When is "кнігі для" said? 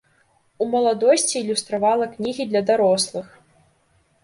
2.15-2.61